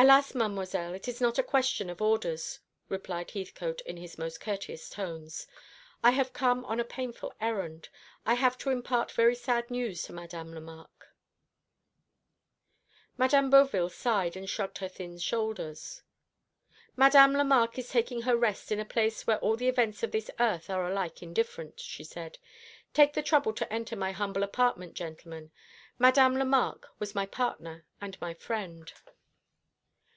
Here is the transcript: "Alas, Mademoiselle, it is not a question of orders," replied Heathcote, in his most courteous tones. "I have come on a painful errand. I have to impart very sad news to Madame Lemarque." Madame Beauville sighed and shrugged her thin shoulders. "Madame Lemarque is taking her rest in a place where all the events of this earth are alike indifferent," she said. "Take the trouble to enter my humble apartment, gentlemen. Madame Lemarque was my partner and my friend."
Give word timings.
"Alas, 0.00 0.32
Mademoiselle, 0.32 0.94
it 0.94 1.08
is 1.08 1.20
not 1.20 1.40
a 1.40 1.42
question 1.42 1.90
of 1.90 2.00
orders," 2.00 2.60
replied 2.88 3.32
Heathcote, 3.32 3.80
in 3.80 3.96
his 3.96 4.16
most 4.16 4.40
courteous 4.40 4.88
tones. 4.88 5.48
"I 6.04 6.12
have 6.12 6.32
come 6.32 6.64
on 6.66 6.78
a 6.78 6.84
painful 6.84 7.34
errand. 7.40 7.88
I 8.24 8.34
have 8.34 8.56
to 8.58 8.70
impart 8.70 9.10
very 9.10 9.34
sad 9.34 9.72
news 9.72 10.02
to 10.04 10.12
Madame 10.12 10.54
Lemarque." 10.54 11.08
Madame 13.16 13.50
Beauville 13.50 13.88
sighed 13.88 14.36
and 14.36 14.48
shrugged 14.48 14.78
her 14.78 14.86
thin 14.88 15.18
shoulders. 15.18 16.02
"Madame 16.94 17.32
Lemarque 17.32 17.80
is 17.80 17.88
taking 17.88 18.22
her 18.22 18.36
rest 18.36 18.70
in 18.70 18.78
a 18.78 18.84
place 18.84 19.26
where 19.26 19.40
all 19.40 19.56
the 19.56 19.68
events 19.68 20.04
of 20.04 20.12
this 20.12 20.30
earth 20.38 20.70
are 20.70 20.88
alike 20.88 21.24
indifferent," 21.24 21.80
she 21.80 22.04
said. 22.04 22.38
"Take 22.94 23.14
the 23.14 23.22
trouble 23.22 23.52
to 23.54 23.72
enter 23.72 23.96
my 23.96 24.12
humble 24.12 24.44
apartment, 24.44 24.94
gentlemen. 24.94 25.50
Madame 25.98 26.36
Lemarque 26.36 26.86
was 27.00 27.16
my 27.16 27.26
partner 27.26 27.84
and 28.00 28.20
my 28.20 28.32
friend." 28.32 28.92